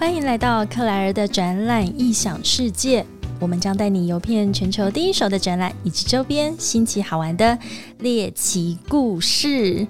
[0.00, 3.04] 欢迎来到克莱尔的展览异想世界，
[3.38, 7.58] 我们将带你游遍全球第一手的展览以及周边新奇好玩的
[7.98, 9.86] 猎奇故事。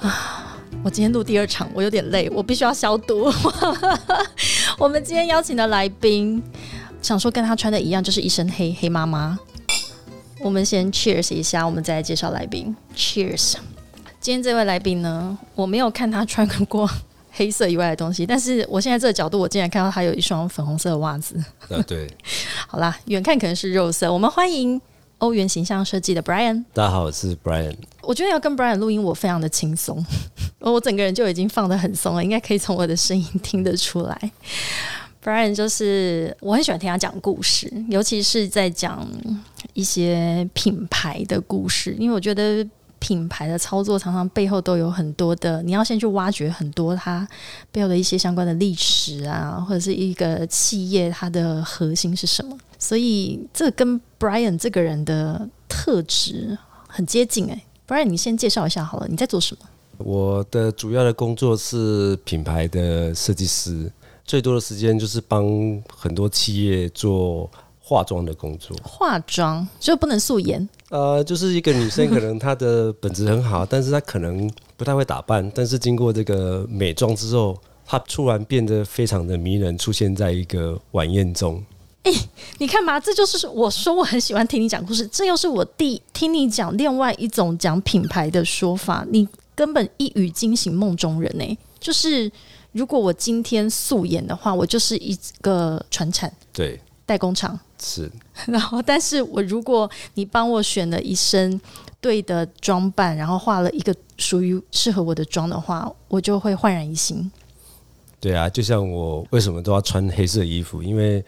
[0.00, 3.28] 啊，我今天录第二场，我有点累，我必须要消毒。
[4.78, 6.40] 我们今天邀请的来宾，
[7.02, 9.36] 想说跟他穿的一样，就是一身黑黑妈妈。
[10.38, 12.74] 我们先 cheers 一下，我们再来介绍来宾。
[12.94, 13.54] Cheers！
[14.20, 16.88] 今天这位来宾呢，我没有看他穿过
[17.32, 21.34] 黑色以外的东西，但是我现在这个角度，我竟然看到他有一双粉红色的袜子。
[21.68, 22.06] 啊，对，
[22.68, 24.12] 好啦，远看可能是肉色。
[24.12, 24.80] 我们欢迎
[25.18, 26.62] 欧元形象设计的 Brian。
[26.74, 27.74] 大家好，我是 Brian。
[28.02, 30.04] 我觉得要跟 Brian 录音，我非常的轻松，
[30.60, 34.30] 我整个人就已经放得很松了，应该可以从我的声音听得出来。
[35.24, 39.08] Brian 就是我很喜欢听他讲故事，尤其是在讲
[39.72, 42.66] 一些品牌的故事，因为我觉得
[43.02, 47.26] 品牌的操作常常背后都有很多的，你要先去挖掘很多它
[47.72, 52.56] 背后的一些相关的历史啊，或者是一个企业它的核心是什么。
[52.78, 57.60] 所以这跟 Brian 这个人的特质很接近诶。
[57.88, 59.66] Brian，你先介绍一下好了，你在做什么？
[59.98, 63.90] 我的主要的工作是品牌的设计师。
[64.24, 65.44] 最多的时间就是帮
[65.92, 67.50] 很多企业做
[67.92, 68.74] 化妆的工作。
[68.82, 70.66] 化妆就不能素颜？
[70.88, 81.62] 呃，就是一个女生，可能她的本质很好，但是她可能不太会打扮，但是经过这个美妆之后，她突然变得非常的迷人，出现在一个晚宴中。
[82.04, 82.12] 哎，
[82.58, 92.32] 你看嘛，这就是我说我很喜欢听你讲故事，这又是我第听你讲另外一种讲品牌的说法，你根本一语惊醒梦中人呢，就是。
[92.74, 98.10] 如果我今天素颜的话，我就是一个传产对代工厂是。
[98.46, 101.60] 然后，但是我如果你帮我选了一身
[102.00, 107.30] 对的装扮，然后画了一个属于适合我的妆的话，我就会焕然一新。
[108.20, 110.82] 对啊，就像我为什么都要穿黑色衣服？
[110.82, 111.24] 因为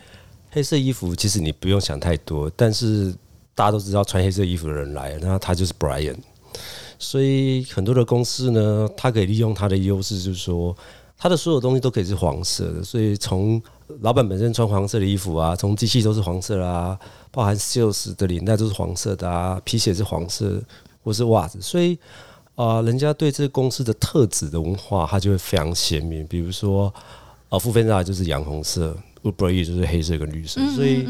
[0.51, 3.13] 黑色衣服其实你不用想太多，但是
[3.55, 6.17] 大家都知道穿黑色衣服的人来，那他就是 Brian。
[6.99, 10.77] 所以很多的公司呢，他可以利用他的优势，就是说。
[11.17, 13.63] 它的所有东西都可以是黄色的，所以从
[14.01, 16.99] 老板本身穿黄色的衣服啊，从机器都是黄色啦，
[17.31, 20.63] 包含 sales 的领带都是黄色的啊，皮鞋是黄色
[21.03, 21.99] 或是袜子，所以
[22.57, 26.27] 啊，人家对这个公司的特质的文化，它就会非常鲜明。
[26.27, 26.93] 比如说，
[27.49, 31.05] 啊，富芬达就是洋红色，Uber 就是黑色跟绿色，所以，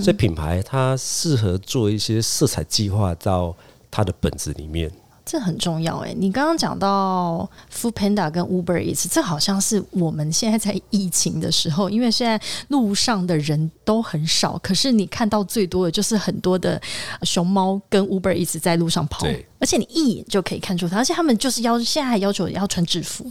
[0.00, 3.54] 所以品牌它适合做一些色彩计划到
[3.90, 4.90] 它的本子里面。
[5.26, 6.14] 这很重要哎！
[6.16, 16.78] 你刚刚讲到 Food Panda 跟 Uber Eats，这好像是我们现在在疫情的时候，因为现在路上的人都很少，可是你看到最多的就是很多的
[17.22, 19.26] 熊猫跟 Uber Eats 在路上跑，
[19.58, 23.24] 而且你一眼就可以看出它，而且他们就是要现在还要求要穿制服。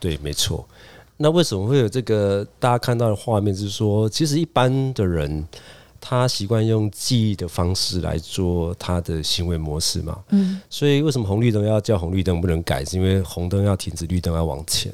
[0.00, 0.66] 对，没错。
[1.18, 3.54] 那为什么会有这个大家看到的画面？
[3.54, 5.46] 是说，其实一般的人。
[6.06, 10.22] 他习惯用记忆的方式来做他的行为模式嘛？
[10.28, 12.84] 嗯，所以为什么红绿灯要叫红绿灯不能改？
[12.84, 14.92] 是因为红灯要停止，绿灯要往前。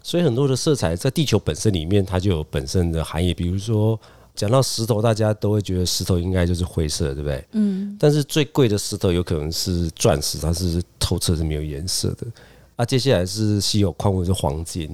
[0.00, 3.34] 所以很多的色彩在地球本身里面，它就有本身的含义。
[3.34, 3.98] 比如说，
[4.36, 7.44] 讲到石头，大家都会觉得石头应该就是灰色，对不对？
[7.54, 7.96] 嗯。
[7.98, 12.24] 但是最贵的石头有可能是钻石，它是透彻是没有颜色的。
[12.78, 14.88] 啊，接下来是稀有矿物是黄金，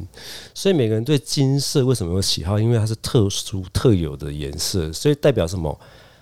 [0.54, 2.58] 所以每个人对金色为什么有喜好？
[2.58, 5.78] 因为它是特殊特有的颜色，所以代表什么？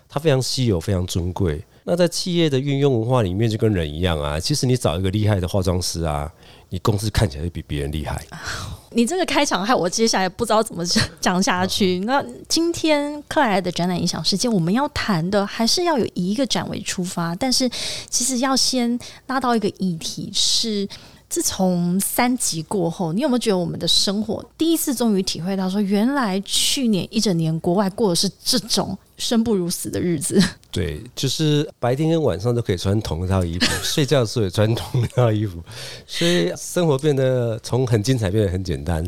[0.08, 1.64] 它非常稀有，非常尊贵。
[1.84, 4.40] 那在企业的运用文化里面，就跟人一样啊。
[4.40, 6.28] 其实你找一个厉害的化妆师啊，
[6.70, 8.20] 你公司看起来比别人厉害。
[8.90, 10.84] 你这个开场害我接下来不知道怎么
[11.20, 12.00] 讲下去。
[12.00, 17.70] 那今天克莱尔的展览影响世界，我们要谈的还是要有一个展为出发，但是
[18.10, 20.88] 其实要先拉到一个议题是。
[21.32, 30.38] 自从三级过后，你有没有觉得我们的生活第一次终于体会到，说原来去年一整年国外过的是这种生不如死的日子？
[30.70, 35.58] 对，就是白天跟晚上都可以穿同一套衣服，睡觉的时候也穿同一套衣服，
[36.06, 39.02] 所以生活变得从很精彩变得很简单。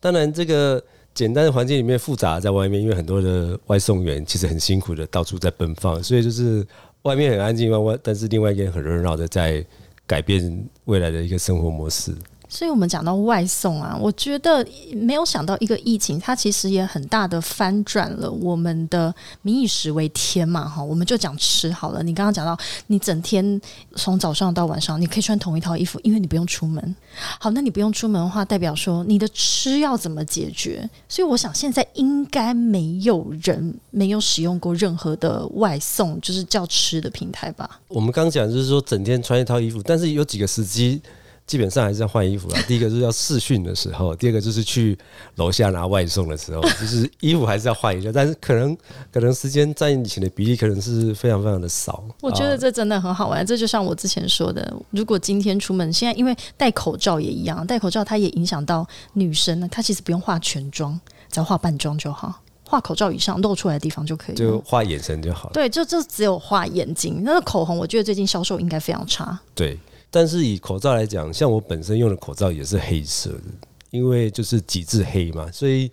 [0.00, 6.66] 当然，这个简单的环境里面复杂在外面，因为很多的外送员其实很辛苦的到处在奔放，所以就是
[7.02, 9.62] 外面很安静，外外但是另外一边很热闹的在。
[10.06, 12.14] 改变未来的一个生活模式。
[12.48, 19.12] 所以，我们讲到外送啊，我觉得没有想到一个疫情，它其实也很大的翻转了我们的
[19.42, 22.02] 民以食为天嘛，哈，我们就讲吃好了。
[22.02, 22.56] 你刚刚讲到，
[22.86, 23.60] 你整天
[23.96, 26.96] 从早上到晚上，你可以穿同一套衣服，因为你不用出门。
[27.40, 30.88] 好，那你不用出门的话，代表说你的吃要怎么解决？
[31.08, 37.80] 所以，我想现在应该没有人没有使用过任何的外送，就是叫吃的平台吧。
[37.88, 41.02] 我们刚讲就是说整天穿一套衣服，但是有几个时机。
[41.46, 42.60] 基本上还是要换衣服啦。
[42.66, 44.98] 第一个就是要试训的时候，第二个就是去
[45.36, 48.10] 楼下拿外送的时候，就是衣服还是要换一下。
[48.12, 48.76] 但是可能
[49.12, 52.02] 可能时间占以前的比例可能是非常非常的少。
[52.20, 53.44] 我觉得这真的很好玩。
[53.46, 59.68] 这就像我之前说的，如果今天出门，现在因为戴口罩也一样，戴口罩它也影响到女生呢。
[59.70, 60.98] 她其实不用化全妆，
[61.30, 62.42] 只要化半妆就好。
[62.68, 65.48] 画口罩以上露出来的地方就可以，就画眼神就好。
[65.52, 67.22] 对，就就只有画眼睛。
[67.22, 69.38] 那个口红，我觉得最近销售应该非常差。
[69.54, 69.78] 对，
[70.16, 75.90] 但是以口罩来讲，像我本身用的口罩也是黑色的，因为就是极致黑嘛，所以。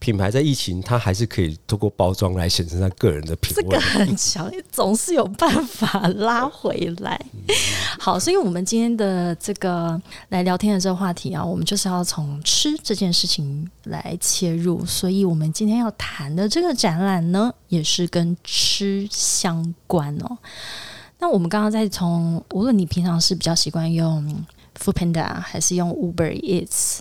[0.00, 3.62] 品牌在疫情，它还是可以通过包装来显示它个人的品味。
[3.64, 7.20] 这个很强，总是有办法拉回来。
[7.98, 14.86] 好，所以我们今天的这个来聊天的这个话题啊，我们就是要从吃这件事情来切入。
[14.86, 20.38] 所以我们今天要谈的这个展览呢，也是跟吃相关哦。
[21.18, 24.44] 那我们刚刚在从，无论你平常是比较习惯用
[24.78, 26.98] Foodpanda 还是用 Uber Eats。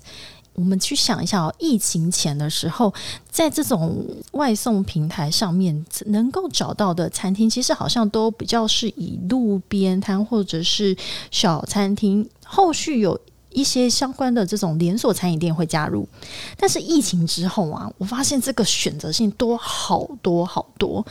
[0.54, 2.92] 我们去想一下哦，疫情前的时候，
[3.30, 10.98] 在这种外送平台上面能够找到的餐厅，其实好像都比较是以路边摊或者是
[11.30, 12.28] 小餐厅。
[12.44, 13.20] 后续有
[13.58, 16.08] 一些相关的这种连锁餐饮店会加入，
[16.56, 21.04] 但是疫情之后啊，我发现这个选择性多好多好多，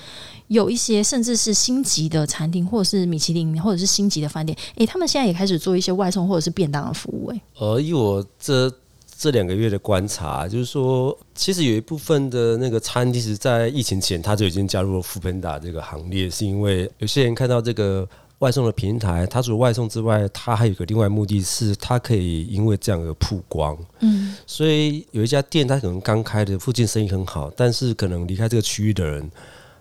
[0.46, 7.30] 有一些甚至是星级的餐厅，或者是米其林，或者是星级的饭店，诶，他们现在也开始做一些外送或者是便当的服务。
[7.32, 8.72] 诶，呃，以我这。
[9.18, 18.06] 这两个月的观察，就是说，其实有一部分的那个餐厅是在疫情前他就已经加入了富喷达这个行列，是因为有些人看到这个
[18.40, 23.76] 外送的平台，它除了外送之外，它还有个另外目的是，它可以因为这样而曝光。
[24.00, 29.30] 嗯，所以有一家店，它可能刚开的，附近生意很好，但是可能离开这个区域的人，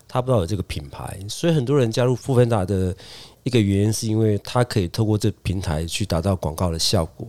[0.08, 2.96] 他不知道有这个品牌，所以很多人加入富喷达的
[3.42, 7.28] 一个原因，是因为它可以透过这平台去达到广告的效果。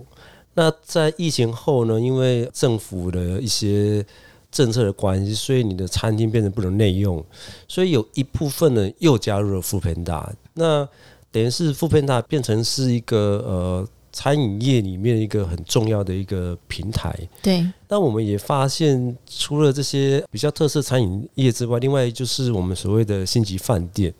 [0.53, 1.99] 那在疫情后呢？
[1.99, 4.03] 因为政府的一些
[4.49, 7.23] 政策的关系，所以你的餐厅变成不能内用，
[7.67, 10.33] 所以有一部分人又加入了富平达。
[10.55, 10.87] 那
[11.31, 17.15] 等于是富平大变成是一个呃餐饮业里面一个很重要的一个平台。
[17.41, 17.65] 对。
[17.87, 24.13] 那我们也发现，除了这些比较特色餐饮业之外，另外就是我们所谓的星级饭店。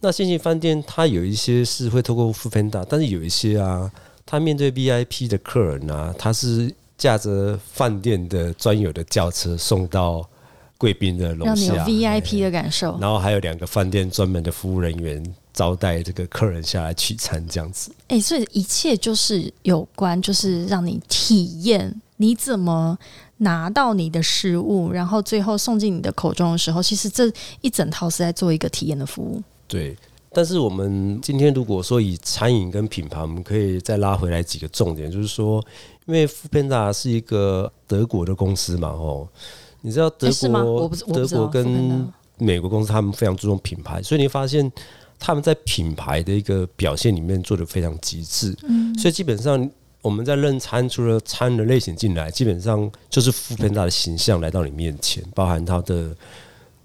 [0.00, 3.90] 那星级饭店它有一些是会透过富平大，但是有一些啊。
[4.26, 10.26] 它面对 VIP 的客人啊，他是驾着饭店的专有的轿车送到
[10.78, 12.98] 贵宾的楼下，让你有 VIP 的感受。
[12.98, 15.22] 然后还有两个饭店专门的服务人员
[15.54, 17.90] 招待这个客人下来取餐，这样子。
[18.08, 22.98] 哎，所以一切就是有关，就是让你体验你怎么
[23.38, 29.42] 拿到你的食物，然后最后送进你的口中的时候，其实这一整套是在做一个体验的服务。
[29.66, 29.96] 对。
[30.36, 35.64] 但是我们今天如果说以餐饮跟品牌，我们可以再拉回来几个重点，就是说，
[36.06, 39.28] 因为富片达是一个德国的公司嘛，哦，
[39.82, 44.68] 你知道德国德国跟美国公司他们非常注重品牌，所以你发现
[45.24, 49.70] 他们在品牌的一个表现里面做的非常极致，嗯，所以基本上
[50.02, 56.14] 我们在认餐，除了餐的类型进来，基本上就是富片大的形象来到你面前，包含它的。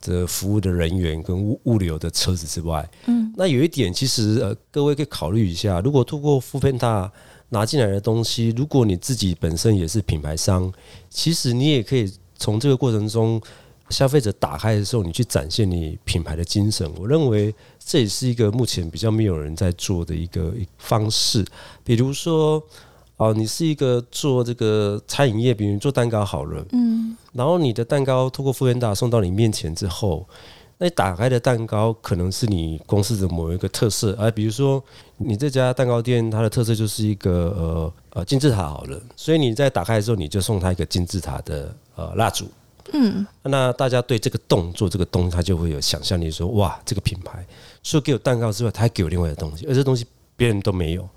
[0.01, 7.11] 的服务的人员跟物物流的车子之外，嗯，那有一点其实呃，各位可以考虑一下，如果通过富片大
[7.49, 10.71] 拿进来的东西，如果你自己本身也是品牌商，
[11.09, 13.41] 其实你也可以从这个过程中，
[13.89, 16.89] 消费者打开的时候，你去展现你品牌的精神。
[16.97, 21.45] 我认为这也是一个目前比较没有人在做的一个方式，
[21.83, 22.63] 比如说。
[23.21, 30.25] 哦，你是一个做这个餐饮业，比如做蛋糕好了，嗯，然后你的蛋糕透过富源达送到你面前之后，
[30.77, 34.81] 那打开的蛋糕可能是你公司的某一个特色，而比如说
[35.17, 42.45] 你这家蛋糕店它的特色就是一个呃呃金字塔好了，所以你在打开的时候你就送他一个金字塔的呃蜡烛，
[42.93, 47.45] 嗯，那大家对这个动作这个东西他就会有想象力，说哇这个品牌
[47.83, 50.05] 除了给我蛋糕之外，他还给我另外的东西，而这东西
[50.35, 51.07] 别人都没有。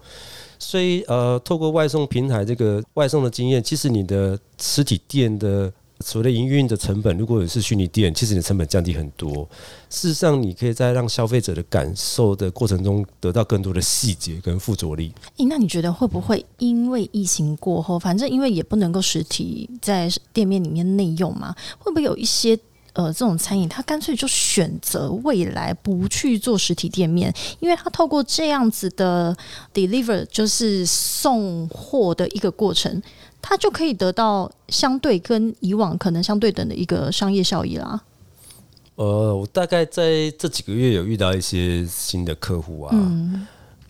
[0.58, 9.48] 所以，呃，透过外送平台这个外送的经验，其实你的实体店的除了营运的成本，如果是虚拟店，其实你的成本降低很多。
[9.88, 15.12] 事实上，你可以在让消费者的感受的过程中，得到更多的细节跟附着力。
[15.36, 22.58] 诶，那你觉得会不会因为疫情过后，反正因为也不能够实体在店面里面内用嘛，会不会有一些？
[22.94, 29.34] 呃，这种餐饮，他干脆就选择未来不去做实体店面，因为他透过这样子的
[29.72, 33.02] deliver，就是送货的一个过程，
[33.42, 38.00] 他就可以得到相对跟以往可能相对等的一个商业效益啦。
[38.94, 42.96] 呃，我大概在这几个月有遇到一些新的客户啊，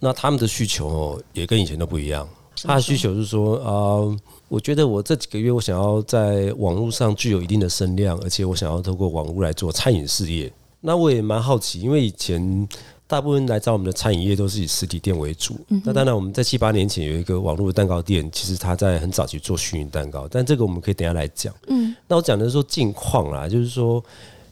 [0.00, 2.26] 那他们的需求哦也跟以前都不一样。
[2.64, 4.16] 他的需求是说，呃，
[4.48, 10.52] 我觉得我这几个月我想要在网络上具有一定的声量，而且我想要透过网络来做餐饮事业。
[10.80, 12.68] 那我也蛮好奇，因为以前
[13.12, 15.54] 大部分来找我们的餐饮业都是以实体店为主。
[15.84, 21.54] 那当然，我们在七八年前有一个网络的蛋糕店，其实他在很早期做虚拟蛋糕，但这个我们可以等下来讲。
[21.66, 24.02] 嗯，那我讲的是说近况啦，就是说。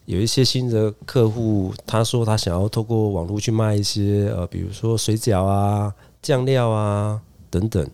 [0.06, 7.88] 有一些新的客户，他说他想要透过网络去卖一些呃，比如说水饺啊、酱料啊等等。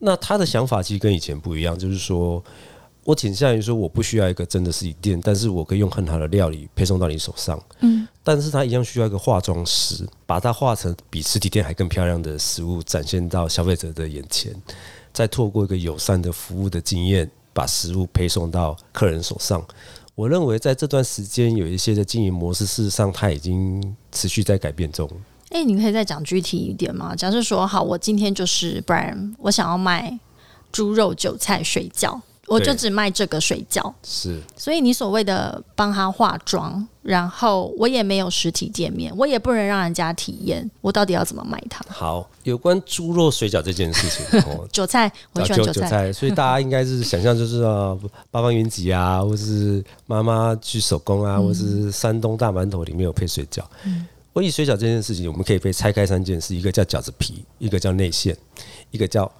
[0.00, 2.42] 那他的想法其实跟以前不一样，就是说
[3.04, 7.60] 我倾向于说我不需要一个真的实体店，但是我可以用很好的料理配送到你手上。
[7.80, 14.54] 嗯，但是它一样需要一个化妆师，把它化成比实体店还更漂亮的食物展现到消费者的眼前，
[15.12, 19.60] 再透过一个友善的服务的经验，把食物配送到客人手上。
[20.14, 25.10] 我认为在这段时间有一些的经营模式，事实上它已经持续在改变中。
[25.48, 27.16] 哎，你可以再讲具体一点吗？
[27.16, 30.18] 假设说，好，我今天就是不然，我想要卖
[30.70, 32.20] 猪肉韭菜水饺。
[32.52, 34.40] 我就只卖这个水饺，是。
[34.56, 41.84] 所以你所谓的帮他化妆，然后我也没有实体店面，我也不能让人家体验，我到底要怎么卖它？
[41.88, 47.96] 好，有关猪肉水饺这件事情， 韭菜，我喜欢韭菜，所以大家应该是想象就是啊，
[48.30, 53.62] 八方云集啊，或是妈妈去手工啊，或是山东大馒头里面有配水饺。
[53.84, 58.36] 嗯，我以水饺这件事情，我们可以被拆开三件事：一个叫饺子皮，一个叫内馅，
[58.90, 59.30] 一个叫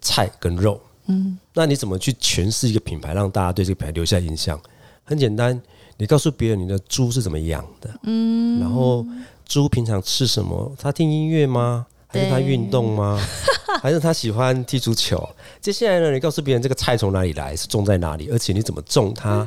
[0.00, 0.80] 菜跟肉。
[1.10, 4.60] 嗯，那你怎么去诠释一个品牌，让大家对这个品牌留下印象？
[5.04, 5.60] 很简单，
[5.96, 9.04] 你告诉别人你的猪是怎么养的，嗯，然后
[9.44, 10.72] 猪平常吃什么？
[10.78, 11.86] 它听音乐吗？
[12.06, 13.20] 还是它运动吗？
[13.80, 15.28] 还是它喜欢踢足球？
[15.60, 19.46] 接下来呢，你告诉别人这个菜从哪里来，是种在哪里，而且你怎么种它？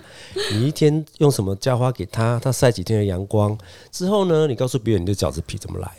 [0.54, 2.40] 你一天用什么浇花给它？
[2.42, 3.58] 它晒几天的阳光
[3.92, 4.48] 之后呢？
[4.48, 5.92] 你告诉别人你的饺子皮怎么来？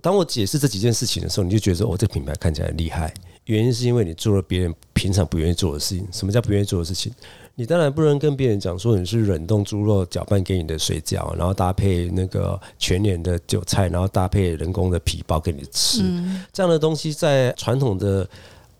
[0.00, 3.12] 当我解释这几件事情的时候，你就觉得哦，这个品牌看起来很厉害。
[3.46, 6.06] 原因是因为你做了别人平常不愿意做的事情。
[6.12, 7.12] 什么叫不愿意做的事情？
[7.54, 16.02] 你当然不能跟别人讲说你是冷冻猪肉搅拌给你的水饺，然后搭配那个全年的韭菜，然后搭配人工的皮包给你吃。
[16.52, 18.28] 这样的东西在传统的。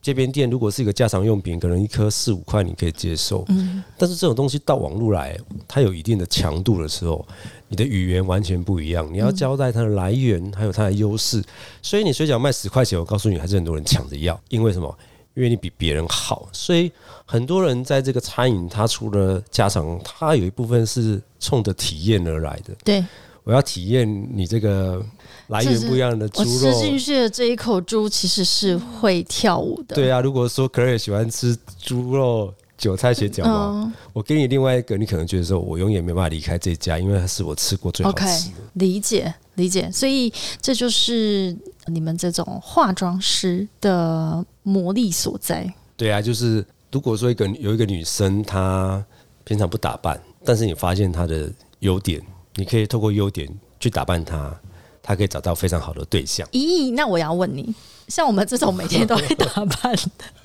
[0.03, 3.45] 街边店如果是一个家常用品，可能一颗四五块你可以接受。
[3.49, 5.39] 嗯，但是这种东西到网络来，
[5.69, 7.27] 它有一定的强度的时候，
[7.69, 9.07] 你的语言完全不一样。
[9.13, 11.45] 你要交代它的来源，还有它的优势。
[11.83, 14.41] 所以你水饺卖十块钱，我告诉你，还是很多人抢着要。
[14.49, 14.99] 因为什么？
[15.35, 16.49] 因为你比别人好。
[16.51, 16.91] 所以
[17.25, 22.75] 很多人在这个餐饮，它除了家常，它有一部分是冲着体验而来的。
[22.83, 23.05] 对，
[23.51, 25.05] 我要体验你这个。
[25.49, 29.97] 来源不一样的猪肉，吃进去的这一口猪其实是会跳舞的。
[29.97, 38.55] 对啊，如果说可乐喜欢吃猪肉韭菜血饺嘛，我给你另外一个，你可能觉得说我永远没办法离开这家，因为它是我吃过最好吃的。
[38.75, 45.69] 理解理解，所以这就是你们这种化妆师的魔力所在。
[45.97, 49.05] 对啊，就是如果说一个有一个女生，她
[49.43, 52.23] 平常不打扮，但是你发现她的优点，
[52.57, 54.55] 你可以透过优点去打扮他。
[55.03, 56.47] 他可以找到非常好的对象。
[56.53, 57.75] 咦，那我要问你，
[58.07, 59.97] 像我们这种每天都会打扮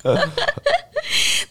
[0.02, 0.28] 的，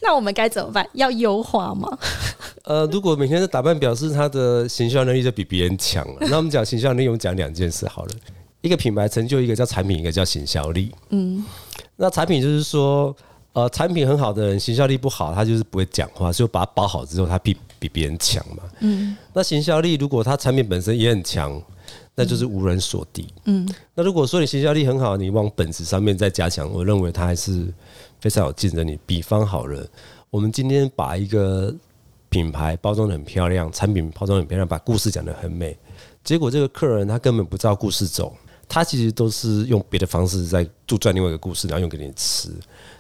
[0.01, 0.85] 那我们该怎么办？
[0.93, 1.87] 要优化吗？
[2.65, 8.11] 呃，如果每天的打扮表示他的行销能力就比别人强了， 那我们讲行销能力，我们讲两件事好了。
[8.61, 10.91] 一个品牌成就，一个叫产品，一个叫行销力。
[11.09, 11.45] 嗯，
[11.95, 13.15] 那产品就是说，
[13.53, 17.55] 呃，产品很好的人，行销力不好，他就是不会讲话，就把它包好之后，他比
[17.87, 18.63] 比别人强嘛。
[18.79, 21.61] 嗯，那行销力如果他产品本身也很强。
[22.17, 23.27] 那就是无人所敌。
[23.43, 27.67] 嗯，那如果说你行销力很好，你往本质上面再加强，我认为它还是
[28.21, 28.97] 非常有竞争力。
[29.05, 29.85] 比方好了，
[30.29, 31.75] 我们今天把一个
[32.29, 35.77] 品牌包装的很漂亮，产品包装很漂亮，把故事讲的很美，
[36.23, 38.33] 结果这个客人他根本不照故事走，
[38.65, 42.49] 他其实都是用别的方式在杜撰另外一个故事，然后用给你吃。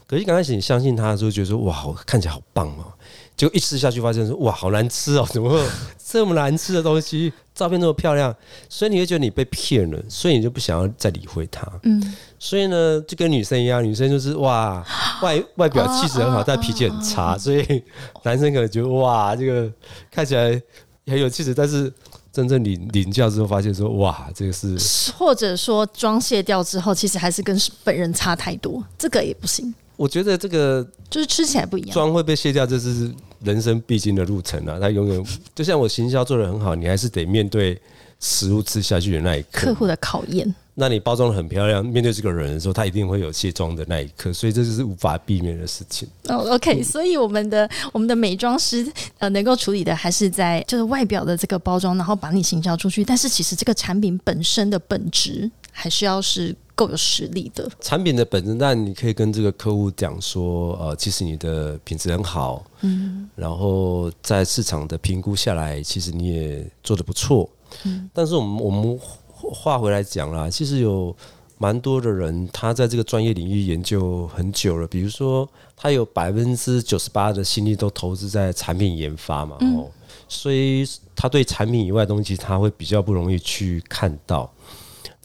[0.05, 2.91] 可是刚开始你相信他的时候，觉得说哇，看起来好棒哦。
[3.35, 5.27] 就一吃下去，发现说哇，好难吃哦！
[5.31, 5.61] 怎么会
[6.03, 7.33] 这么难吃的东西？
[7.53, 8.35] 照片那么漂亮，
[8.69, 11.65] 所以你会觉得你被骗了，所以你就不想要再理会他。
[11.83, 14.85] 嗯，所以呢，就跟女生一样，女生就是哇，
[15.23, 17.83] 外外表气质很好，但脾气很差，所以
[18.23, 19.71] 男生可能觉得哇，这个
[20.11, 20.61] 看起来
[21.07, 21.91] 很有气质，但是
[22.31, 24.77] 真正领领教之后，发现说哇，这个是
[25.17, 29.73] 或者说妆卸掉之后，其实还是跟本人差太多，这个也不行。
[29.95, 33.11] 我觉得这个就是吃起来不一样，妆会被卸掉，这是
[33.43, 34.77] 人生必经的路程啊！
[34.79, 35.25] 它永远
[35.55, 37.79] 就像我行销做的很好，你还是得面对
[38.19, 40.53] 食物吃下去的那一刻，客户的考验。
[40.77, 46.05] 那你包装的很漂亮，面对这个人的时候，他一定会有卸妆的那一刻，所以这就是无法避免的事情。
[46.27, 48.85] 哦，OK，所以我们的我们的美妆师
[49.19, 53.05] 呃，能够处理的还是在就是外表的这个包装，然后把你行销出去。
[53.05, 56.55] 但是其实这个产品本身的本质还是要是。
[56.77, 57.65] 够有实力的。
[57.79, 67.49] 产品的本身，但你可以跟这个客户讲说，呃，其实你的品质很好，嗯，然后在市场的评估下来，其实你也做的不错，
[67.85, 68.99] 嗯，但是我们我们
[69.31, 71.15] 话回来讲啦，其实有
[71.57, 79.87] 蛮多的人，他在这个专业领域研究很久了，比如说他有百分之九十八的心力都投资在产品研发嘛，哦，
[80.27, 84.51] 所以他对产品以外的东西，他会比较不容易去看到。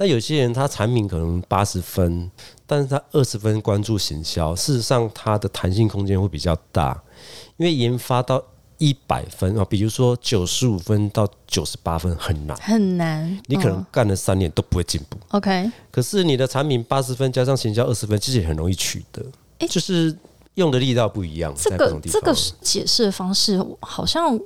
[0.01, 2.31] 那有些人他产品可能八十分，
[2.67, 7.03] 但是他二十分关注行销，事实上他的弹性空间会比较大，
[7.59, 8.43] 因为研发到
[8.79, 15.19] 一百分啊，比如说九十五分到九十八分很难，很难，你可能干了三年都不会进步。
[15.33, 19.23] OK，可是你的产品八十分加上行销二十分，其实也很容易取得，
[19.69, 20.17] 就是
[20.55, 21.53] 用的力道不一样。
[21.55, 24.41] 这个这个解释的方式好像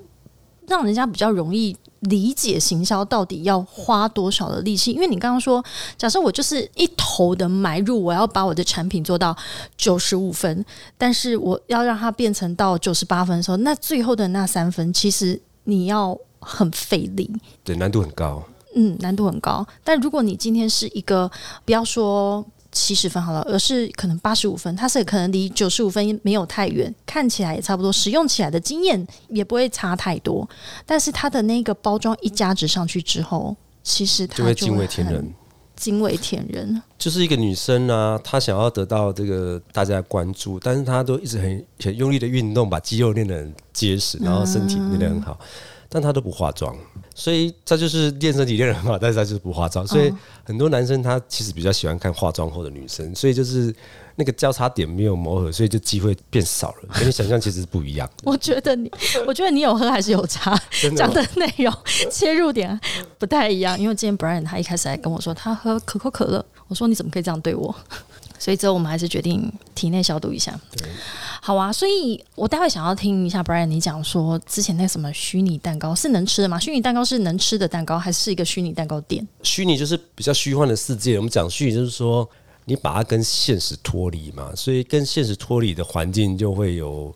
[0.67, 1.77] 让人家比较容易。
[2.05, 4.93] 理解行销到底要花多少的力气？
[4.93, 5.65] 因为你刚刚说，
[5.99, 9.37] 假设我就是一头的埋入，我要把我的产品做到
[9.77, 10.65] 九十五分，
[10.97, 17.31] 但是我要让它变成到九十八分的时候，那最后的那三分，其实你要很费力，
[17.63, 18.43] 对，难度很高。
[18.75, 19.67] 嗯，难度很高。
[19.83, 21.31] 但如果你今天是一个，
[21.65, 22.45] 不要说。
[22.75, 30.47] 七十分好了，而是可能八十五分，它是可能离九十五分没有太远，看起来也差不多，使用起来的经验也不会差太多。
[30.85, 35.33] 但是它的那个包装一加值上去之后，其实它就会惊为天人，
[35.77, 36.83] 惊为天人。
[36.99, 45.39] 就是一个女生啊，她想要得到这个大家关注，但是她都一直很很用力的运动，把肌肉练得很结实，然后身体练得很好。
[45.89, 46.77] 但她都不化妆，
[47.15, 49.87] 所以他就是练身体练得很好，但是他就是不化妆。
[49.87, 53.75] 所以很多男生他其实比较喜欢看化妆后的女生，所以就是
[54.17, 56.89] 那个交叉点没有磨合，所以就机会变少了。
[56.99, 58.11] 跟你想象其实是不一样。
[58.25, 58.91] 我觉得你，
[59.27, 60.61] 我觉得你有喝还是有差，
[60.97, 61.73] 讲的内容
[62.11, 62.79] 切入点
[63.19, 63.79] 不太一样。
[63.79, 67.75] 因为今天 Brian 他一开始还跟我说他喝可口可乐，我说你怎么可以这样对我？
[68.39, 70.59] 所以之后我们还是决定体内消毒一下。
[71.41, 76.59] 好啊，所以我待会想要听一下 Brian 你讲说之前那什么虚拟蛋糕是能吃的吗？
[76.59, 79.27] 虚拟蛋糕是能吃的蛋糕，还是一个虚拟蛋糕店？
[79.43, 81.17] 虚拟就是比较虚幻的世界。
[81.17, 82.29] 我们讲虚拟就是说
[82.65, 87.15] 你把它跟现实脱离嘛，所以跟现实脱离的环境就会有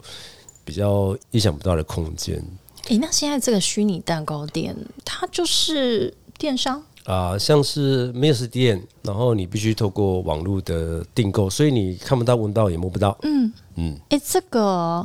[0.65, 2.43] 比较意想不到的空间。
[2.89, 6.83] 诶，那现在这个虚拟蛋糕店，它就是电商？
[7.09, 13.17] 啊，像是没有实店，然后你必须透过网络的订购，所以你看不到、闻到也摸不到。
[13.23, 15.03] 嗯嗯，哎，这个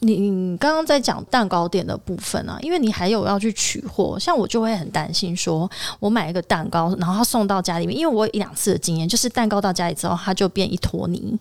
[0.00, 11.38] 你你刚刚在讲蛋糕店的部分啊，因为你还有要去取货，像我就会很担心，说我买一个蛋糕，然后他送到家里面，因为我有一两次的经验，就是蛋糕到家里之后，它就变一坨泥。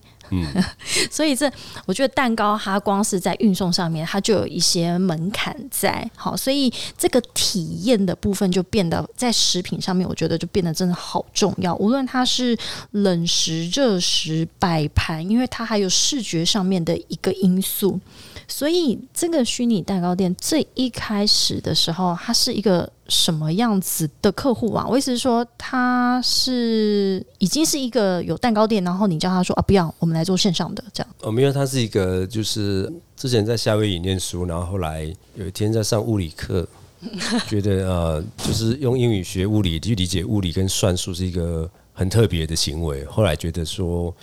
[1.11, 1.51] 所以这
[1.85, 6.09] 我觉得蛋糕它光是在运送上面，它就有一些门槛在。
[6.15, 11.75] 好，所以这个体验的部分就变得在食品上面，我觉得就变得真的好重要。
[11.75, 12.57] 无论它是
[12.91, 17.99] 冷食、热食、摆盘，因为它还有视觉上面的一个因素。
[18.47, 22.91] 所以这个虚拟蛋糕店最一开始的时候，它是一个。
[23.09, 24.87] 什么样子的客户啊？
[24.89, 31.15] 我意思是说，他是已经是一个有蛋糕店，然后你叫他说啊，不要，我们来做线上的这样。
[31.21, 36.65] 哦，没有，他是一个，就是之前在夏威夷念书，然后后来有一天在上物理课，
[37.49, 43.03] 觉得呃，就是用英语学物理去理解物理跟算术是一个很特别的行为。
[43.05, 44.15] 后来觉得说，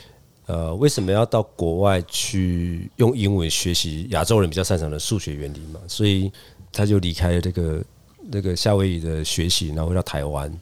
[0.47, 5.79] 呃，为什么要到国外去用英文学习亚洲人比较擅长的数学原理嘛？
[5.87, 6.33] 所以
[6.73, 7.85] 他就离开了这个。
[8.33, 10.53] 那个夏威夷的学习，然后回到台湾。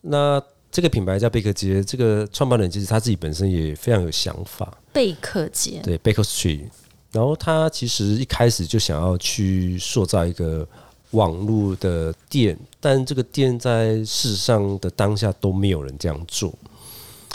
[0.00, 4.72] 那这个品牌叫贝克街，这个创办人其实他自己本身也非常有想法。
[4.92, 6.68] 贝克街，对，Baker Street。
[7.12, 10.66] 然后他其实一开始就想要去塑造一个
[11.12, 16.52] 网络的店，但这个店在事实上的当下都没有人这样做。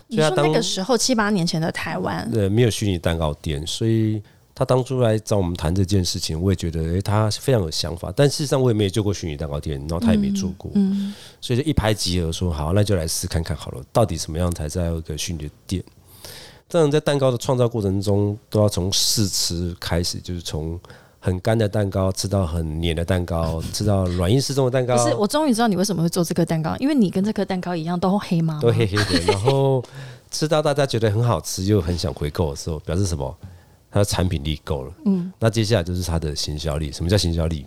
[0.07, 4.21] 你说那个时候七八年前的台湾，对，没有虚拟蛋糕店，所以。
[4.59, 8.11] 他当初来找我们谈这件事情，我也觉得，诶，他非常有想法。
[8.13, 10.69] 但事实上，我也没有做过虚拟蛋糕店，然后他也没做过，
[11.39, 15.81] 所以就一拍即合，说好，那就来试看看好了，到底什么样才在一个虚拟店？
[16.67, 20.77] 当然，在蛋糕的创造过程中，都要从试吃开始，就是从
[21.21, 25.01] 很干的蛋糕吃到很黏的蛋糕，吃到软硬适中的蛋糕。
[25.01, 28.59] 不是，我终于知道你为什么会做这个蛋糕，因为你跟这颗蛋糕一样都黑吗？
[28.61, 29.31] 都黑黑的。
[29.31, 29.81] 然后
[30.29, 33.33] 吃到大家觉得很好吃，又很想回购的时候，表示什么？
[33.91, 36.91] 它的产品力够了，嗯，那接下来就是它的行销力。
[36.91, 37.65] 什么叫行销力？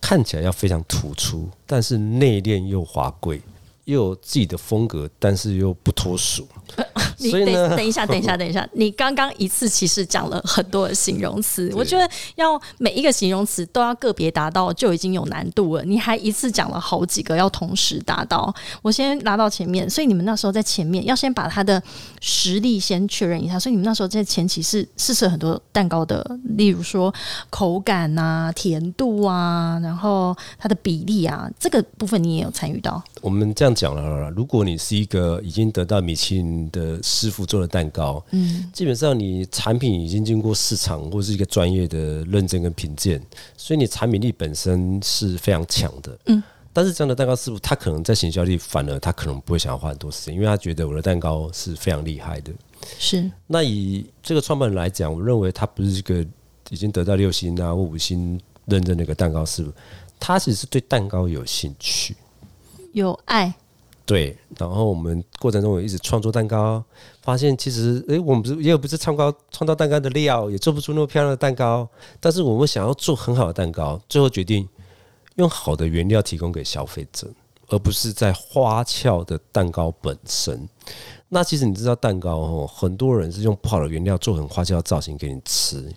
[0.00, 3.40] 看起来要非常突出，但是内敛又华贵，
[3.84, 6.46] 又有自己的风格，但是又不脱俗。
[7.18, 18.54] 你等等一下， 等一下，等一下，你刚刚一次其实讲了很多的形容词，我觉得要每一个形容词都要个别达到就已经有难度了，你还一次讲了好几个要同时达到。
[18.82, 21.82] 我先拿到前面，所以你们那时候在前面要先把他的
[22.20, 27.12] 实力先确认一下，所以你们那时候在前期是试吃很多蛋糕的，例如说
[27.50, 33.02] 口感啊、甜度啊，然后它的比例啊，这个部分你也有参与到。
[33.20, 43.22] 我们这样讲了，如果你是一个已经得到米其林的师傅做的蛋糕，嗯，基本上你产品已经经过市场或是一个专业的认证跟评鉴，
[43.58, 46.42] 所以你产品力本身是非常强的，嗯。
[46.72, 52.50] 但是这样的蛋糕师傅，他可能在行销力反而他可能不会想要花很多时间，因为他觉得我的蛋糕是非常厉害的。
[52.98, 53.30] 是。
[53.46, 56.26] 那以这个创办人来讲，我认为他不是一个
[56.70, 59.70] 已经得到六星啊或五星认证的一个蛋糕师傅，
[60.18, 62.16] 他其实是对蛋糕有兴趣，
[62.92, 63.54] 有爱。
[64.06, 66.84] 对，然后我们过程中也一直创作蛋糕，
[67.22, 71.88] 发现其实，诶，我们不是也有不是创造创造蛋糕的料，也做不出那么漂亮的蛋糕，
[72.20, 74.68] 但是我们想要做很好的蛋糕，最后决定
[75.36, 77.30] 用好的原料提供给消费者，
[77.68, 80.68] 而不是在花俏的蛋糕本身。
[81.30, 85.90] 那其实你知道，蛋糕哦，很多人是用不好的原料做很花俏的造型给你吃，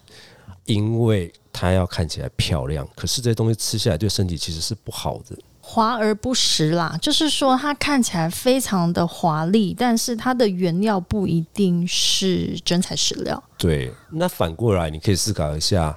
[0.64, 5.38] 因为它要看起来漂亮，可是这些东西吃下来对身体其实是不好的。
[5.70, 13.44] 华而不实啦，就是说它看起来非常的华丽，但是它的原料不一定是真材实料。
[13.58, 15.94] 对，那反过来你可以思考一下，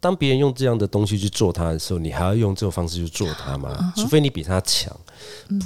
[0.00, 3.94] 当别人用这样的东西去做它的时候，你还要用这种方式去做它吗？
[3.94, 4.92] 除非你比他强，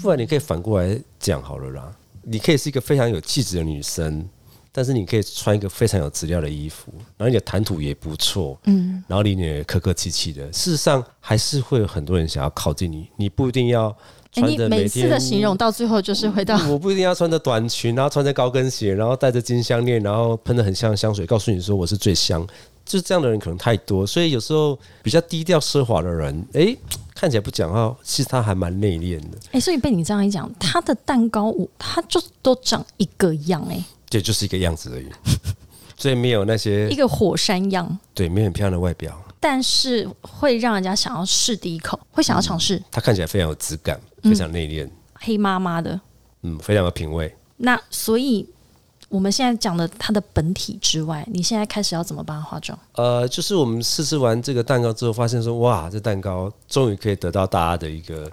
[0.02, 1.90] 不然你可以反过来讲好了啦。
[2.22, 4.28] 你可以是一个非常有气质的女生。
[4.72, 10.46] 但是你可以穿一个非常有质量的衣服，然后你的谈吐也不错，嗯，然后你也客客气气的。
[10.52, 13.08] 事实上，还是会有很多人想要靠近你。
[13.16, 13.94] 你不一定要
[14.32, 22.46] 穿的每次的形容到最后就是回到我不一定要穿着短裙，然后穿着高跟鞋，然后戴着金项链，然后喷的很香香水，告诉你说我是最香。
[22.82, 26.76] 就是这样的人可能太多，所以有时候比较低调奢华的人，哎，
[27.14, 29.38] 看起来不讲话，其实他还蛮内敛的。
[29.52, 33.84] 哎，所以被你这样一讲，他的蛋糕我他就都长一个样，哎。
[34.10, 35.08] 这就是一个样子而已，
[35.96, 42.82] 所以没有那些一个火山样，对，没有很漂亮的外表，但是会让人家想要试第一口，会想要尝试。
[42.90, 45.98] 它看起来非常有质感，非常内敛，黑麻麻的，
[46.42, 47.32] 嗯，非常有品味。
[47.58, 48.44] 那所以
[49.08, 52.76] 我们现在讲的它的本体之外，你现在开始要怎么帮它化妆？
[52.94, 58.28] 呃，就是我们试吃完这个蛋糕之后，发现说，哇，这蛋糕终于可以得到大家的一个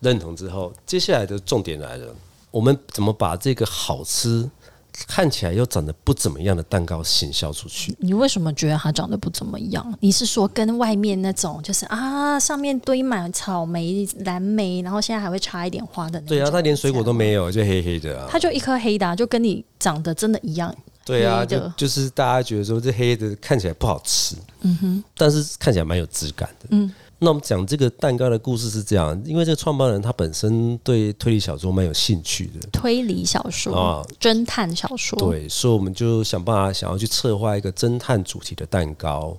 [0.00, 2.14] 认同之后，接下来的重点来了，
[2.50, 4.48] 我们怎么把这个好吃？
[5.06, 9.94] 看起来又长得不怎么样的蛋糕行销出去，你为什么觉得它长得不怎么样？
[10.00, 16.28] 你是说跟外面那种就是啊，上面堆满草莓、蓝莓，然后现在还会插一点花的那种？
[16.28, 18.26] 对啊，它连水果都没有，就黑黑的啊。
[18.30, 20.74] 它就一颗黑的，就跟你长得真的一样。
[21.04, 26.92] 对啊，就就是大家觉得说这黑的看起来不好吃，嗯哼，但是看起来蛮有质感的，嗯。
[27.20, 39.36] 那我们讲这个蛋糕的故事是这样，因为这个创办人他本身对推理小说蛮有兴趣的，推理小说啊，侦探小说，对，所以我们就想办法想要去策划一个侦探主题的蛋糕，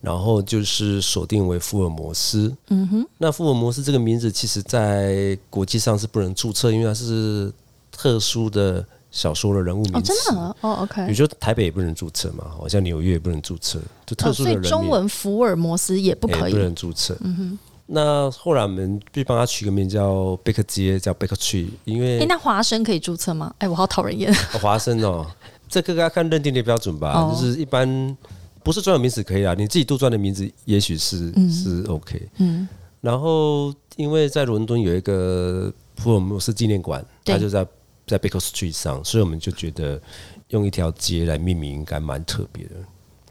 [0.00, 2.52] 然后就是锁定为福尔摩斯。
[2.68, 7.52] 嗯哼，那福尔摩斯这个名字其实在国际上是不能注册，因为它是
[7.92, 8.84] 特殊的。
[9.10, 11.04] 小说的人物名字，真的哦，OK。
[11.04, 17.16] 比如说台北也不能注册嘛，好像纽约也不能注册，就特殊的人中文福尔摩斯也不可以，不能注册。
[17.20, 17.58] 嗯哼。
[17.92, 23.52] 那后来我们就帮他取个名叫贝克街，叫贝克区，因为哎，那华生可以注册吗？
[23.58, 24.32] 哎，我好讨人厌。
[24.62, 25.26] 华生哦，
[25.68, 28.16] 这个要看认定的标准吧，就是一般
[28.62, 32.28] 不是专有名词可以啊，你自己杜撰的名字也许是是 OK。
[32.36, 32.68] 嗯。
[33.00, 37.66] 然后因为在伦敦有一个福尔摩斯纪念馆，他就在。
[38.10, 40.00] 在 Baker Street 上，所以我们就觉得
[40.48, 42.72] 用一条街来命名应该蛮特别的。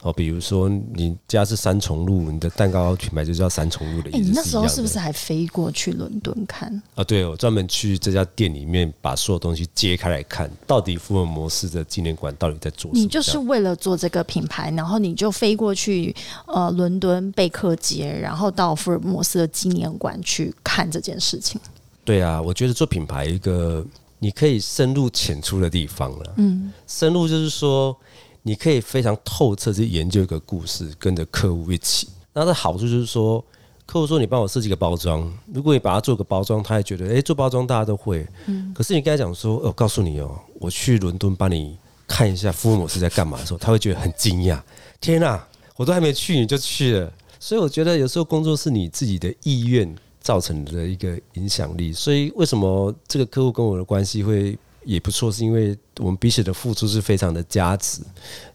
[0.02, 4.20] 哦，比如说你家是三重路，你的蛋糕品牌就叫三重路的意思。
[4.20, 6.72] 你那时候是不是还飞过去伦敦看？
[6.96, 13.04] 啊，对，我专门去这家店里面把所有东西揭开来看，到底福尔摩斯的纪念馆到底在做什么？
[13.04, 16.15] 你就是为了做这个品牌，然后你就飞过去
[16.46, 21.60] 呃伦敦贝克街，然后到福尔摩斯的纪念馆去看这件事情。
[22.06, 23.86] 对啊，我觉得做品牌一个。
[24.19, 26.34] 你可以深入浅出的地方了。
[26.38, 27.97] 嗯，深入就是说，
[28.43, 32.10] 你可以非常透彻去研究一个故事，跟着客户一起。
[32.34, 33.43] 那的好处就是说，
[33.86, 38.27] 客户说你帮我设计个包装，如果你把它做个包装，他也觉得，哎，做包装大家都会。
[38.45, 38.73] 嗯。
[38.73, 41.77] 可是你跟他讲说，我告诉你哦，我去伦敦帮你
[42.08, 44.62] 看一下福尔摩斯在干嘛的时候，他会觉得很惊讶。
[45.01, 45.41] 天哪，
[45.75, 47.12] 我都还没去你就去了。
[47.39, 49.95] 所以我觉得有时候工作是你自己的意愿。
[50.30, 58.04] 造成的一个影响力，所以为什么这个客户跟我的关系会也不错，是因为我们彼此的付出是非常的价值。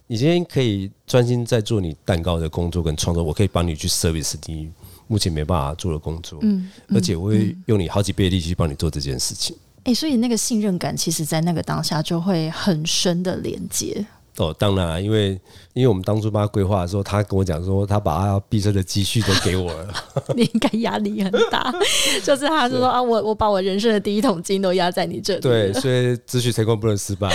[0.07, 4.71] 你今天可以专心在做你蛋糕的工作跟创作，我可以帮你去 service 你
[5.09, 9.57] 目前没办法做的工作，嗯，而且我会用你好几倍的力气帮你做这件事情。
[9.83, 14.07] 哎，所以那个信任感，其实在那个当下就会很深的连接。
[14.37, 15.31] 哦，当然啊，因为
[15.75, 19.94] 因为我们当初帮他规划的时候，他跟我讲说，他把他毕生的积蓄都给我了。
[20.35, 21.73] 你应该压力很大，
[22.25, 25.40] 就是他就说啊，我我把我人生的第一桶金都压在你这里。
[25.40, 27.31] 对，所以只许成功不能失败。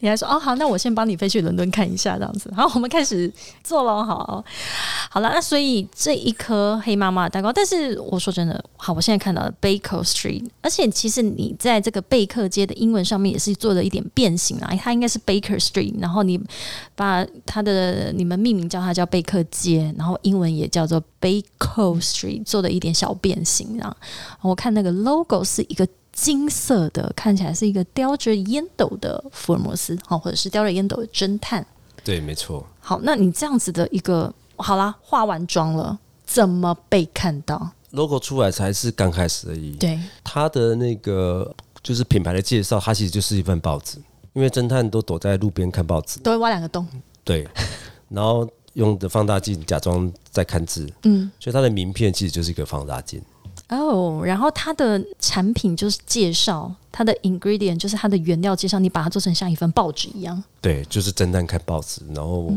[0.00, 2.52] 你还说哦好，那我先帮你飞去伦敦看一下这样子。
[2.56, 3.32] 好，我们开始
[3.62, 4.04] 做了。
[4.04, 4.44] 好，
[5.10, 16.40] 好了，那所以这一颗黑妈妈蛋糕，但是我说真的，好，我现在看到了 Baker Street，而且其实你在这个贝克街的英文上面也是做了一点变形啊，它应该是 Baker Street，然后你
[16.94, 23.94] 把它的你们命名叫它叫贝克街，然后英文也叫做 Baker Street，做了一点小变形啊。
[24.40, 25.86] 我看那个 logo 是一个。
[26.12, 31.64] 金色的，看起来是一个叼着烟斗的福尔摩斯，好，或者是叼着烟斗的侦探。
[32.02, 32.66] 对，没错。
[32.80, 39.72] 好，那你这样子的一个，好啦，化完妆了，怎么被看到？logo 出来才是刚开始而已。
[39.76, 43.98] 对，它的那个就是品牌的介绍，它其实就是一份报纸，
[44.32, 46.86] 因为侦探都躲在路边看报纸，都会挖两个洞。
[47.24, 47.46] 对，
[48.08, 53.22] 然后用的放大镜假装在看字，嗯，所以它的名片其实就是一个放大镜。
[53.70, 60.42] 哦，然后它的产品就是介绍它的 ingredient，就是它的原料介绍，你把它做成像一份报纸一样。
[60.60, 62.02] 对，就是侦探看报纸。
[62.12, 62.52] 然后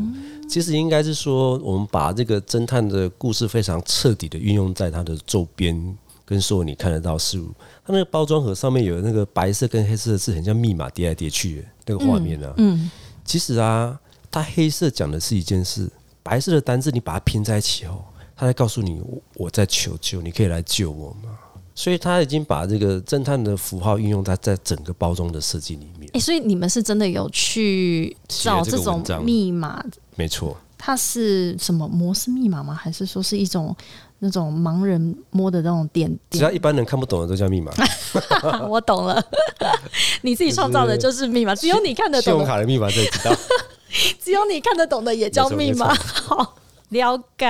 [0.50, 5.96] 其实应该是说，我们把这个侦探的故事非常彻底的运用在它的周边，
[6.26, 7.54] 跟所有你看得到事物。
[7.86, 12.52] 它那个包装盒上面有那个白色跟黑色的字，很像密码叠来叠去的那个画面呢。
[12.58, 12.90] 嗯，
[13.24, 14.00] 其实啊，
[14.32, 15.88] 它黑色讲的是一件事，
[16.24, 18.04] 白色的单字你把它拼在一起后。
[18.44, 19.02] 他在告诉你，
[19.36, 21.30] 我在求救，你可以来救我吗？
[21.74, 26.12] 所以他已经把这个侦探的符号运用在在整个包装的设计里面。
[26.14, 29.82] 哎，所以你们是真的有去找这种密码？
[30.18, 30.58] 没错。
[30.78, 32.74] 它是什么摩斯密码吗？
[32.74, 33.74] 还是说是一种
[34.20, 36.14] 那种盲人摸的那种点？
[36.32, 37.72] 只要一般人看不懂的都叫密码。
[38.68, 39.24] 我懂了，
[40.22, 42.34] 你自己创造的就是密码，只有你看得懂。
[42.34, 43.34] 信用卡的密码才知道，
[44.22, 45.96] 只有你看得懂的也叫密码。
[45.96, 46.58] 好。
[46.94, 47.46] 了解，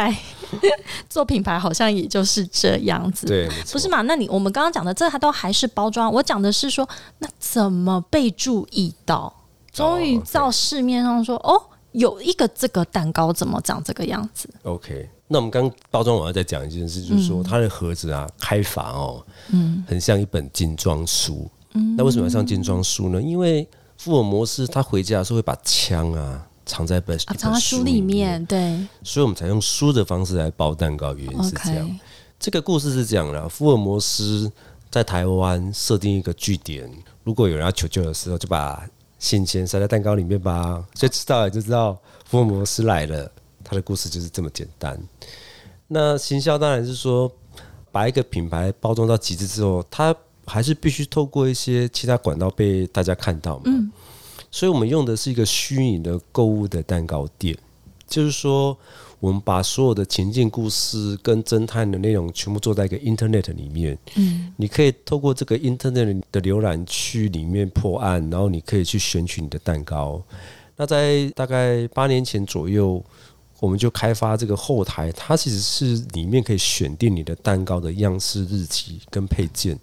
[1.08, 4.02] 做品牌好像也就是这样子，对，不是嘛？
[4.02, 6.12] 那你我们刚刚讲的这，它都还是包装。
[6.12, 6.88] 我讲的是说，
[7.20, 9.32] 那怎么被注意到？
[9.72, 21.50] 终于到市面上说，哦，有一个这个蛋糕怎么长这个样子？OK，那我们刚包装，我要再讲一件事，就是说它的盒子啊，开法哦，嗯，很像一本精装书。
[21.74, 23.22] 嗯，那为什么要像精装书呢？
[23.22, 26.48] 因为福尔摩斯他回家的时候会把枪啊。
[26.66, 32.00] 藏在本藏在书里面，对，所以我们才用书的方式来包蛋糕，原因是这样。
[32.40, 34.52] 这个故事是这样的：福尔摩斯
[34.92, 36.92] 在台湾设定一个据点，
[37.24, 38.86] 如果有人要求救的时候，就把
[39.18, 40.84] 信签塞在蛋糕里面吧。
[40.94, 43.32] 所以知道了就知道福尔摩斯来了。
[43.64, 45.00] 他的故事就是这么简单。
[45.88, 47.32] 那行销当然是说，
[47.94, 50.14] 把一个品牌包装到极致之后，它
[50.46, 53.64] 还是必须透过一些其他管道被大家看到嘛。
[54.54, 57.58] 所以我们用的是一个虚拟的购物的蛋糕店，
[58.08, 58.78] 就是说，
[59.20, 63.98] 我们把所有的情境故事跟侦探的内容全部做在一个 Internet 里面。
[64.16, 70.22] 嗯，你可以透过这个 Internet 的浏览区里面破案，然后你可以去选取你的蛋糕。
[70.78, 73.04] 那在大概八年前左右。
[73.64, 79.80] 我们就开发这个后台，它其实是里面可以选定你的蛋糕的样式、日期跟配件，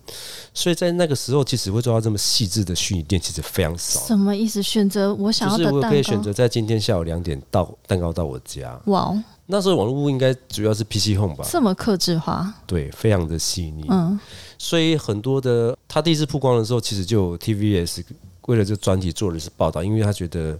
[0.53, 3.99] 所以在那个时候，其实会做到这么细致的虚拟店，其实非常少。
[4.01, 4.62] 什么意思？
[4.62, 8.79] 选择我想要的蛋糕，我可以选择在今天下午两点到蛋糕到我家。
[8.85, 9.16] 哇，
[9.47, 11.47] 那时候网络应该主要是 PC Home 吧？
[11.51, 12.53] 这么克制化？
[12.66, 13.87] 对，非常的细腻。
[13.88, 14.21] 嗯，
[14.59, 18.05] 所以很多的他第一次曝光的时候，其实就 TVS
[18.51, 20.59] 为了这专题做的是报道，因为他觉得。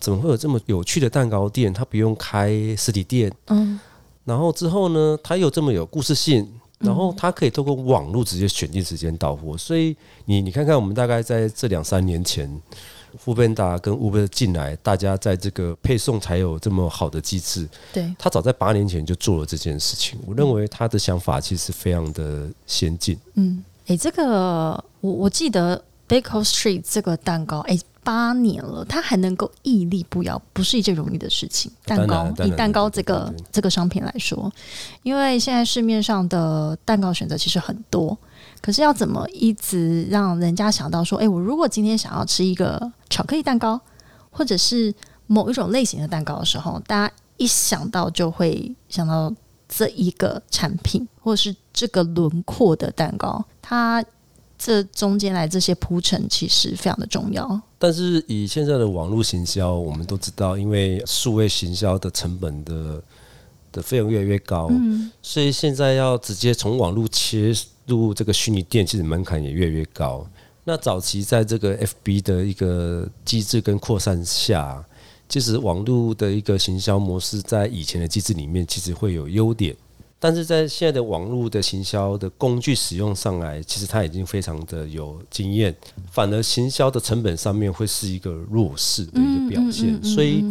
[0.00, 1.70] 怎么会有这么有趣的蛋糕店？
[1.70, 3.78] 他不用开实体店，嗯，
[4.24, 6.48] 然后之后呢，他又这么有故事性，
[6.78, 9.58] 然后他可以透过网络直接选定时间到货。
[9.58, 12.50] 所以你你看看，我们大概在这两三年前，
[13.18, 17.68] 富边达跟 Uber 进来，大家在这个配送才有这么好的机制。
[17.92, 20.18] 对，他早在八年前就做了这件事情。
[20.26, 23.18] 我认为他的想法其实非常的先进。
[23.34, 27.78] 嗯，哎，这个我我记得 Baker Street 这个蛋糕，哎。
[28.02, 31.70] 八年了，它还能够屹立不摇，不是一件容易的事情。
[31.84, 34.50] 蛋糕以蛋糕这个这个商品来说，
[35.02, 38.16] 因为现在市面上的蛋糕选择其实很多，
[38.62, 43.78] 可是要怎么一直让人家想到说，哎，我如果今天想要吃一个巧克力蛋糕，
[44.30, 44.92] 或者是
[45.26, 49.30] 某一种类型的蛋糕的时候，大家一想到就会想到
[49.68, 54.02] 这一个产品，或者是这个轮廓的蛋糕，它。
[54.62, 57.60] 这中间来这些铺陈其实非常的重要。
[57.78, 63.02] 但是以现在的网络行销，我们都知道，因为数位行销的成本的
[63.72, 67.54] 的费用越来越高，嗯，所以现在要直接从网络切
[67.86, 70.26] 入这个虚拟店，其实门槛也越来越高。
[70.64, 74.84] 那早期在这个 FB 的一个机制跟扩散下，
[75.26, 79.74] 其实网络的一个行销模式在以前的机制里面其实会有优点，
[80.20, 85.74] 但是在现在的网络的行销的工具使用上来，其实它已经非常的有经验，
[86.12, 90.44] 反而行销的成本上面会是一个弱势的一个表现，所以。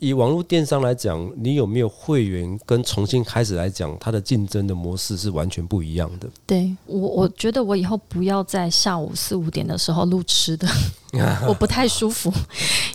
[0.00, 6.28] 以网络电商来讲，你有没有会员跟重新开始来讲，它的竞争的模式是完全不一样的。
[6.46, 10.68] 对我，我觉得我以后不要在下午四五点的时候录吃的，
[11.48, 12.32] 我不太舒服，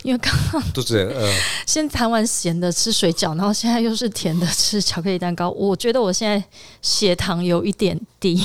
[0.02, 1.30] 因为刚刚肚子饿，
[1.66, 6.42] 先谈完咸的吃水饺，然后现在又是甜的吃巧克力蛋糕，我觉得我现在
[6.80, 8.42] 血糖有一点低，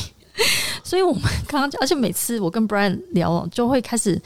[0.83, 4.21] 所以我们刚刚，而且每次我跟 Brian 聊，就会开始。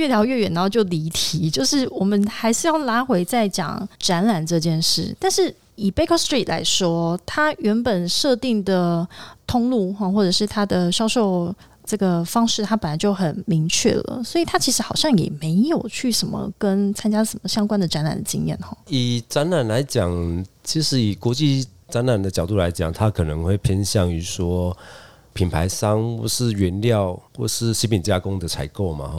[0.00, 1.50] 越聊越远，然后就离题。
[1.50, 5.14] 就是我们还是要拉回再讲展览这件事。
[5.20, 9.06] 但是以 Baker Street 来说，它原本设定的
[9.46, 14.22] 通路哈，或者是它的销售这个方式，它本来就很明确了。
[14.24, 18.74] 所以它其实好像也没有去什么跟参加什么相关的展览的经验哈。
[18.88, 20.10] 以展览来讲，
[20.64, 24.74] 其实以国际展览的角度来讲，它可能会偏向于说
[25.32, 29.18] 品牌商或是原料或是食品加工的采购嘛，哈。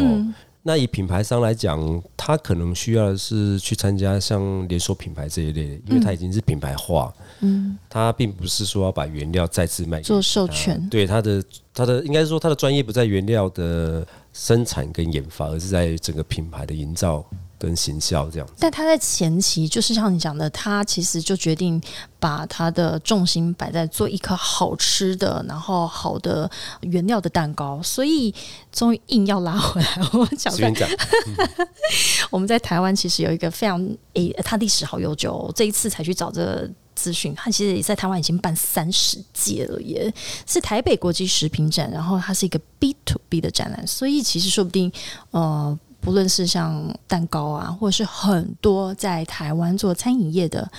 [0.63, 7.11] 那以品牌商来讲，他可能需要的是去参加像连锁品牌这一类，因为它已经是品牌化。
[7.39, 10.87] 嗯，他并不是说要把原料再次卖做授权。
[10.89, 11.43] 对他的
[11.73, 17.25] 他的应该是说他的专业不在原料的生产跟研发，而是在整个品牌的营造。
[17.61, 21.79] 跟行销这样，但他在前期就是像你讲的，他其实就决定
[22.19, 26.49] 把他的重心摆在做一颗好吃的，然后好的
[26.81, 28.33] 原料的蛋糕，所以
[28.71, 29.87] 终于硬要拉回来。
[30.11, 30.51] 我讲，
[32.31, 33.79] 我们在台湾其实有一个非常
[34.13, 37.31] 诶，他历史好悠久，这一次才去找这个资讯。
[37.35, 40.11] 他其实也在台湾已经办三十届了，也
[40.47, 44.91] 是台北国际食品展，然后它是一个 B to B 的展览，所以其实说不定
[45.29, 45.77] 呃。
[46.01, 50.69] 不论是像蛋糕啊，或者是很多在台湾做餐饮业的。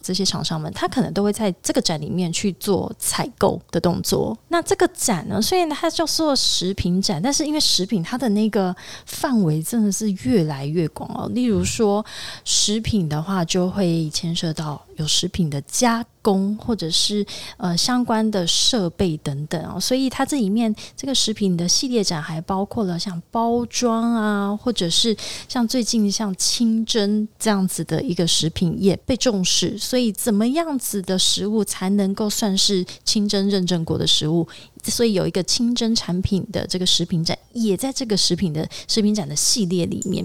[0.00, 4.34] 这些厂商们，他可能都会在这个展里面去做采购的动作。
[4.46, 11.28] 那这个展呢，虽然它叫做食品展，但是因为食品它的那个范围真的是越来越广哦。
[11.34, 12.02] 例如说，
[12.44, 17.24] 食品的话就会牵涉到有食品的加工，或者是
[17.56, 19.80] 呃相关的设备等等哦。
[19.80, 25.16] 所以它这里面这个食品的系列展还包括了像包装啊，或者是
[25.48, 29.78] 像最近像清真这样子的一个食品也被重视。
[29.78, 34.46] 所以，怎么样子的食物才能够算是清真认证过的食物？
[34.84, 40.24] 所以有一个清真产品的这个食品展，也在这个食品的食品展的系列里面。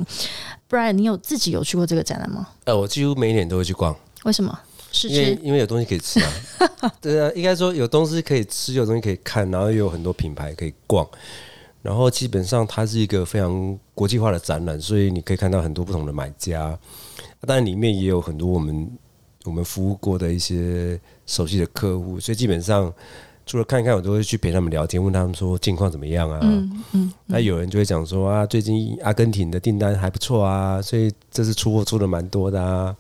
[0.67, 2.47] 不然，你有自己有去过这个展览吗？
[2.65, 3.95] 呃，我几乎每年都会去逛。
[4.23, 4.59] 为什么？
[4.91, 6.31] 是因为因为有东西可以吃啊。
[7.01, 11.07] 对啊，应该说有东西可以吃，有东西可以看，然后又有很多品牌可以逛。
[11.81, 16.77] 然后基本上它是一个非常国际化的展览，所以你可以看到很多不同的买家。
[17.45, 18.89] 当然，里面也有很多我们。
[19.45, 22.89] 我们服务过的一些熟悉的客户，所以基本上
[23.45, 26.39] 除了看一看，我都会去陪他们聊天，问他们说近况怎么样啊？
[26.41, 27.13] 嗯嗯。
[27.25, 32.95] 那有人就会讲说啊，最近阿根廷的订单还不错啊，所以这次出货出的蛮多的啊。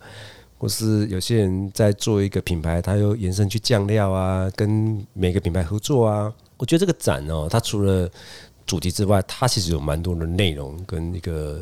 [0.63, 6.33] 或是有些人在做一个品牌，他又延伸去酱料啊，跟每个品牌合作啊。
[6.55, 8.09] 我觉得这个展哦，它除了
[8.65, 11.61] 主题之外，它其实有蛮多的内容跟一个。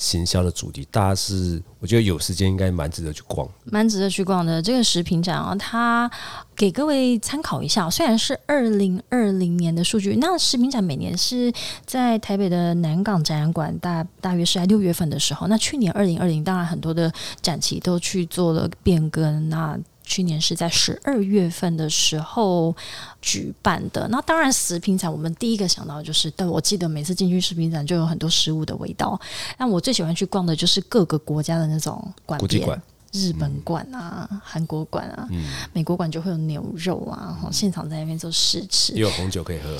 [0.00, 4.60] 行销的主题，大家是我觉得有时间应该蛮值得去逛，蛮值得去逛的。
[4.62, 6.10] 这个食品展啊，它
[6.56, 7.88] 给各位参考一下。
[7.90, 11.52] 虽然是二零二零年的数据，那食品展每年是
[11.84, 15.46] 在台北的南港展览馆，大大约是在六月份的时候。
[15.48, 19.50] 那去年二零二零，当然很多的展期都去做了变更。
[19.50, 19.78] 那
[20.10, 22.74] 去年是在十二月份的时候
[23.22, 24.08] 举办的。
[24.08, 29.18] 那当然，食品展我们第一个想到就是，但我记得每次进去食品展就有很多食物的味道。
[29.56, 35.28] 那我最喜欢去逛的就是各个国家的那种馆店，日本馆啊、韩国馆啊、
[35.72, 39.78] 美国馆就会有牛肉啊，现场在那边做试吃，也有红酒可以喝。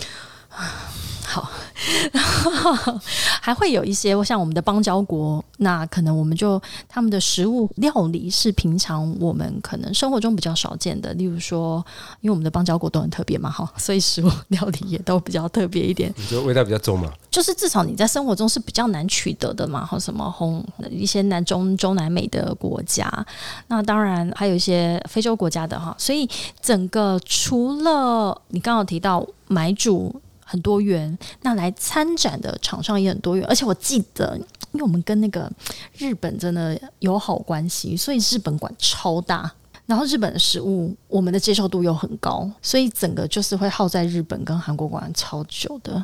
[1.31, 1.49] 好，
[2.11, 2.99] 然 后
[3.41, 11.85] 还会有一些，像我们的邦交国，那可能我们就他们的食物料理是平常我们可能生活中比较少见的，例如说，
[12.21, 16.13] 因为我们的邦交国都很特别嘛，哈， 所以食物料理也都比较特别一点。
[16.17, 17.13] 你觉得味道比较重吗？
[17.31, 23.09] 就是至少你在生活中是比较难取得的嘛，哈，什么红一些南中中南美的国家，
[23.69, 26.29] 那当然还有一些非洲国家的哈，所以
[26.61, 30.21] 整个除了你刚刚提到买主。
[30.51, 34.37] 很多元，那来参展的厂商也很多元，而且我记得，
[34.73, 35.49] 因为我们跟那个
[35.97, 39.53] 日本真的友好关系，所以日本馆超大。
[39.87, 46.01] 然后日本的食物，我们的接受度又很高，所以整个就是会耗在日本跟韩国馆超久的。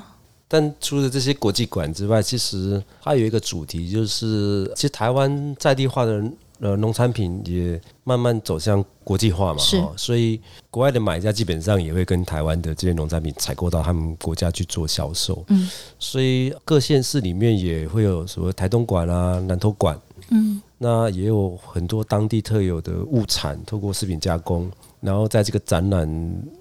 [0.48, 10.40] 但除了这些国际馆之外，其实它有一个主题，就是其实台湾在地化的人呃农产品也慢慢走向国际化嘛，是，所以
[10.70, 15.44] 国外的买家基本上也会跟台湾的这些农产品采购到他们国家去做销售。
[15.48, 19.98] 嗯，所以各县市里面也会有什么台东馆啊、南投馆。
[20.30, 20.60] 嗯。
[20.78, 26.06] 那也有很多当地特有的物产，透过食品加工，然后在这个展览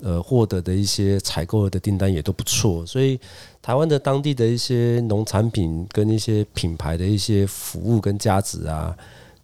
[0.02, 3.20] 呃获得的一些采购的订单也都不错，所以
[3.62, 8.96] 台湾的当地的一些农产品跟一些品牌的一些服务跟价值啊。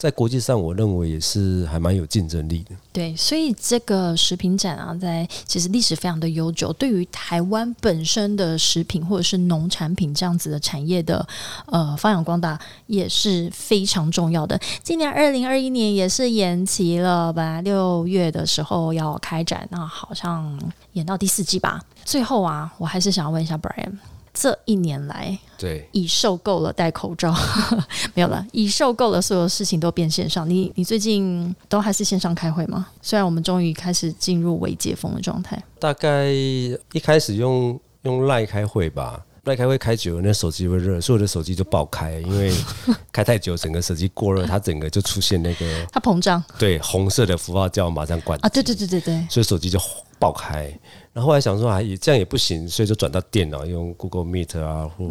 [0.02, 2.76] 在国际上，我认为也是还蛮有竞争力的。
[2.92, 11.24] 对，所以这个食品展啊，在其实历史非常的悠久，对于台湾本身的食品或者是农产品这样子的产业的
[11.68, 14.60] 呃发扬光大也是非常重要的。
[14.82, 20.60] 今年二零二一年也是延期了，本来六月的时候要开展，那好像
[20.94, 21.80] 演到第四季吧。
[22.04, 23.92] 最后啊，我还是想要问一下 Brian。
[24.34, 27.36] 这一年来，对，已受够了戴口罩，
[28.14, 30.50] 没有了，已受够了，所有事情都变线上。
[30.50, 32.88] 你你最近都还是线上开会吗？
[33.02, 42.54] 虽然我们终于开始进入微解封的状态，大概一开始用用赖开会吧，赖开会开久了，那手机会热，所有的手机就爆开，因为
[43.12, 49.78] 开太久，整个手机过热，它整个就出现那个它膨胀，对，红色的符号叫马上关啊，对对对对对，所以手机就
[50.22, 50.72] 爆开。
[51.12, 55.06] 然后后来想说啊，也这样也不行，所以就转到电脑，用 Google Meet 啊，或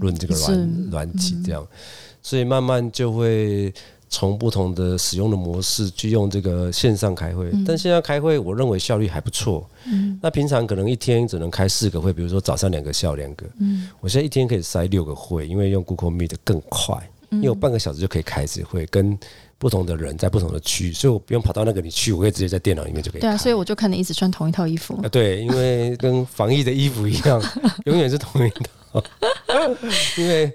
[0.00, 1.66] 论这个软软体这样，
[2.22, 3.70] 所以慢慢就会
[4.08, 7.50] 从不同的使用的模式去用这个线上开会。
[7.66, 9.68] 但现在开会，我认为效率还不错。
[9.86, 13.44] 嗯，那平常可能一天只能开四个会，比如说早上两个，下午两个。
[13.58, 16.96] 嗯，我现在一天可以塞六个会，因为用 Google Meet 更快，
[17.32, 19.18] 因为我半个小时就可以开一次会跟。
[19.64, 23.20] 不同的人在不同的区，所以我不用跑到那个你去，我可以直接在电脑里面就可以。
[23.22, 24.94] 对啊，所以我就看你一直穿同一套衣服。
[25.02, 27.42] 啊，对，因为跟防疫的衣服一样，
[27.86, 29.02] 永远是同一套。
[30.18, 30.52] 因为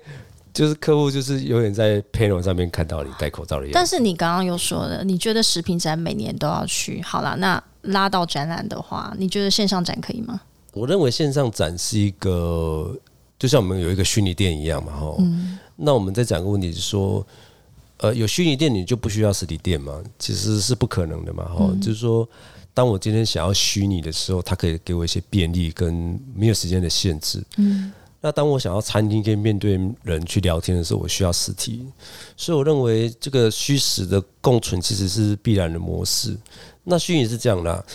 [0.53, 3.73] 就是客户就是永远在 panel 上面看到你戴口罩的样子。
[3.73, 7.01] 但是你刚刚又说了，你觉得食品展每年都要去？
[7.01, 10.39] 好了，那拉到展览的话，你觉得线上展可以吗？
[10.73, 12.95] 我认为线上展是一个，
[13.39, 15.15] 就像我们有一个虚拟店一样嘛，哈。
[15.17, 15.57] 嗯。
[15.75, 17.25] 那我们在讲个问题是说。
[17.99, 20.01] 呃，有虚拟店你就不需要实体店吗？
[20.17, 22.27] 其实是不可能的嘛，哈，就是说，
[22.73, 27.43] 当我今天想要虚拟的时候，它可以给我一些便利跟没有时间的限制。
[27.57, 27.91] 嗯，
[28.21, 31.85] 那当我想要餐厅可以面对人去聊天的时候，我需要实体，
[32.37, 36.37] 所以我认为这个虚实的共存其实是必然的模式。
[36.85, 37.85] 那虚拟是这样的，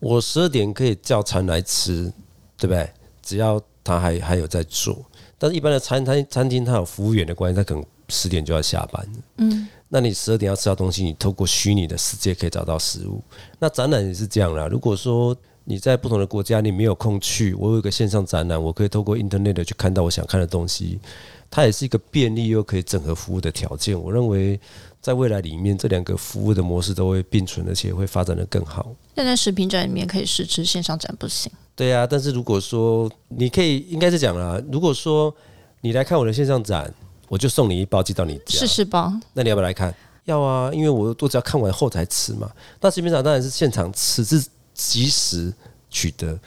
[0.00, 2.12] 我十二点可以叫餐来吃，
[2.56, 2.90] 对不对？
[3.22, 4.98] 只要他还还有在做，
[5.38, 7.84] 但是一般的餐餐餐厅它有服务员的关系，它可能。
[8.12, 9.08] 十点就要下班
[9.38, 13.22] 嗯，那你十二点要吃到东西，你透过虚拟的世界可以找到食物。
[13.58, 14.68] 那展览也是这样啦。
[14.68, 20.98] 如果说你在不同的国家，你没有空去，我有一个线上展览，我可以透过 Internet 去看到我想看的东西，
[21.50, 24.00] 它也是一个便利又可以整合服务的条件。
[24.00, 24.58] 我认为
[25.00, 28.92] 在未来里面，这两个服务的模式都会并存，而且会发展的更好。
[29.14, 31.50] 现在食品展里面可以试吃，线上展不行。
[31.76, 35.34] 对啊，但是如果说你可以，应该是讲啦，如果说
[35.80, 36.92] 你来看我的线上展。
[37.32, 39.94] 我就送你一包寄到你家试试包，那你要不要来看？
[40.26, 42.46] 要啊，因为我都只要看完后才吃嘛。
[42.78, 45.50] 那市面上当然是现场吃，是及时
[45.88, 46.38] 取得。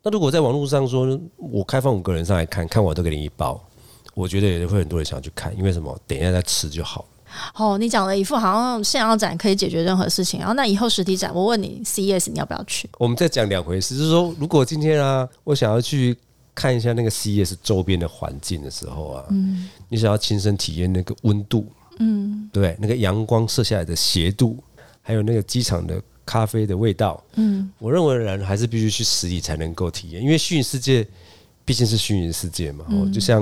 [0.00, 3.60] 那如果在网络上说，我开放五个人上来看看我都给你一包，
[4.14, 5.98] 我觉得也会很多人想去看，因为什么？
[6.06, 7.08] 等一下再吃就好了。
[7.56, 12.88] 哦，你讲了一副好像线上展可以解决任何事情，然后那以后实体展，我问你，CES 你要不要去？
[12.98, 16.16] 我们再讲两回事，就是说，如果今天啊，我想要去。
[16.58, 24.58] 看一下那个 CES 周边的环境的时候啊，嗯，你想要亲身体验那个温度，嗯，对，那个阳光射下来的斜度，
[25.00, 31.06] 还有那个机场的咖啡的味道，嗯，我认为人还是必须去实体才能够体验，因为虚拟世界
[31.64, 33.40] 毕竟是虚拟世界嘛，哦，就像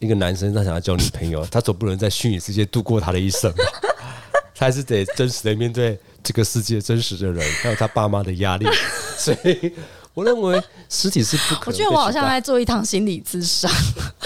[0.00, 3.64] 一个男生他想要交女朋友， 他总不能在虚拟世界度过他的一生吧，
[4.56, 8.66] 他还是得真实的面对这个世界真实的人，还有他爸妈的压力，
[9.16, 9.72] 所以。
[10.16, 11.64] 我认为实体是不可。
[11.70, 13.70] 我觉得我好像在做一堂心理咨商。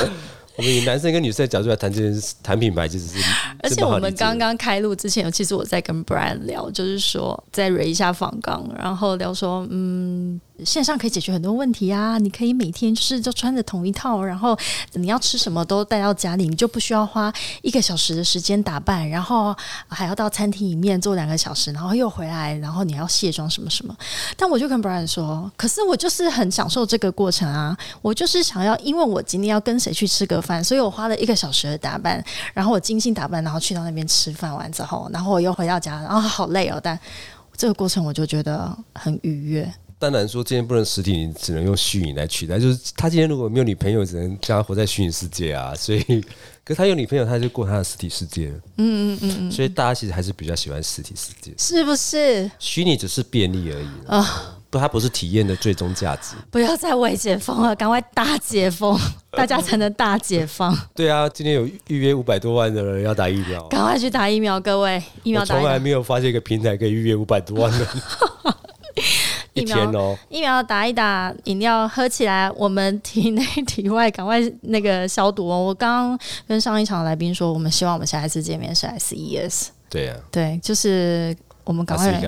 [0.56, 3.30] 我们以男生跟女生的角度来谈这件事，谈品牌其实是。
[3.62, 12.18] 而且我们刚刚开录之前，其实我在跟 Brian 聊，就是说再 r 一下访纲，然后聊说，嗯，线上可以解决很多问题啊！
[12.18, 14.56] 你可以每天就是就穿着同一套，然后
[14.92, 17.32] 你要吃什么都带到家里，你就不需要花
[17.62, 19.54] 一个小时的时间打扮，然后
[19.88, 23.96] 还要到餐厅里面坐两个小时，然后又回来，然后你要卸妆什么什么。
[24.36, 27.76] 但我就跟 Brian 说，可是我就是很享受这个过程啊！
[28.02, 32.22] 我就是想要，因为我今天要跟谁去吃个饭，所以我花了一个小时的打扮，
[32.54, 36.98] 然后我精心打扮，然后去到那边吃饭完之后，然后我又回到家，然后好累哦，但
[37.56, 39.72] 这个过程我就觉得很愉悦。
[40.00, 42.58] 当然说今天不能实体，你只能用虚拟来取代。
[42.58, 45.74] 就是他今天如果没有女朋友，只能叫他活在虚拟世界啊。
[45.76, 46.24] 所以，
[46.64, 48.48] 可他有女朋友，他就过他的实体世界。
[48.78, 49.52] 嗯嗯嗯嗯。
[49.52, 52.50] 所以大家其实还是比较喜欢实体世界，是不是？
[52.58, 56.34] 虚拟只是便利而已啊，不，它不是体验的最终价值。
[56.50, 58.98] 不要再未解封了，赶快大解封，
[59.32, 60.74] 大家才能大解放。
[60.94, 65.56] 对啊，今天有预约五百多万的人要打疫苗，赶快去打疫苗，各位疫苗打。
[65.56, 67.86] 从来没有发现一个平台可以预约五百多万的。
[69.52, 75.58] 一天哦，疫苗打一打，饮料喝起来，我们体内体外赶快那个消毒哦。
[75.58, 79.68] 我刚刚跟上一场来宾说，我们希望我们下一次见面是 SES。
[79.88, 82.22] 对呀，对，就是我们赶快。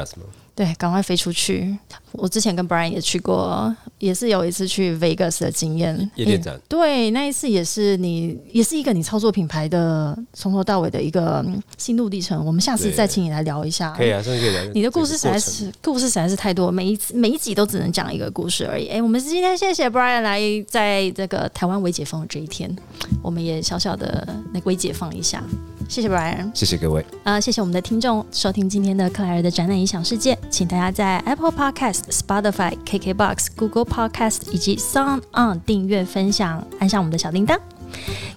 [0.54, 1.74] 对，赶快飞出去！
[2.12, 6.10] 我之前跟 Brian 也去过，也是有一次去 Vegas 的经验。
[6.14, 6.60] 夜店展。
[6.68, 11.42] 对，那一次也是你，也是一个你操作品牌的从头到尾的一个
[11.78, 12.44] 心路历程。
[12.44, 13.92] 我们下次再请你来聊一下。
[13.92, 14.72] 可以啊，甚至可以聊。
[14.74, 18.88] 你的故事实在是故事实在是太多，每一次每一集都只能讲一个故事而已。
[18.88, 20.38] 哎，我们今天谢谢 Brian 来，
[20.68, 22.76] 在这个台湾微解封的这一天，
[23.22, 25.42] 我们也小小的那微解放一下。
[25.88, 27.04] 谢谢 Brian，谢谢各位。
[27.24, 37.58] 呃，谢谢我们的听众收听今天的克莱尔的展览影响世界，请大家在 Apple Podcast、Spotify、KKBox、Google Podcast 以及 Sound On 订阅、分享，按上我们的小铃铛，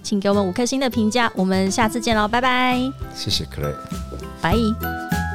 [0.02, 1.32] 请给我们五颗星的评价。
[1.34, 2.78] 我们下次见喽，拜拜。
[3.14, 3.72] 谢谢克莱，
[4.40, 5.25] 拜。